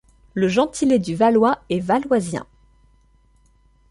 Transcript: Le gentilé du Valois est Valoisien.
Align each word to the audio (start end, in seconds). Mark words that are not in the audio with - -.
Le 0.33 0.47
gentilé 0.47 0.97
du 0.97 1.13
Valois 1.13 1.61
est 1.69 1.79
Valoisien. 1.79 2.47